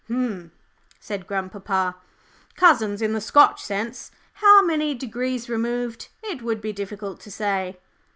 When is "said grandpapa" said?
0.99-1.95